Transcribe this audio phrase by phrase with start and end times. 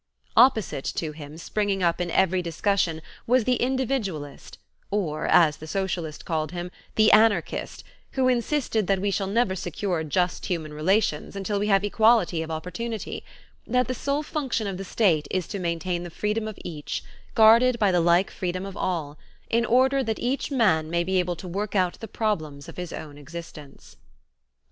[0.35, 4.57] Opposite to him, springing up in every discussion was the individualist,
[4.89, 7.83] or, as the socialist called him, the anarchist,
[8.13, 12.49] who insisted that we shall never secure just human relations until we have equality of
[12.49, 13.23] opportunity;
[13.67, 17.03] that the sole function of the state is to maintain the freedom of each,
[17.35, 19.19] guarded by the like freedom of all,
[19.51, 22.91] in order that each man may be able to work out the problems of his
[22.91, 23.97] own existence.